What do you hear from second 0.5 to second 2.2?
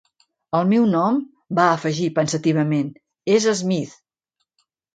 El meu nom", va afegir